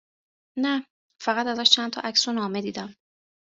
نه، 0.63 0.85
فقط 1.23 1.47
ازش 1.47 1.69
چند 1.69 1.91
تا 1.91 2.01
عکس 2.01 2.27
و 2.27 2.31
نامه 2.31 2.61
دیدم 2.61 2.95